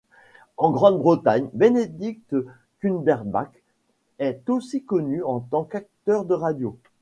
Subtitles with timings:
[0.57, 2.35] En Grande-Bretagne, Benedict
[2.79, 3.51] Cumberbatch
[4.17, 6.75] est aussi connu en tant qu'acteur de radio.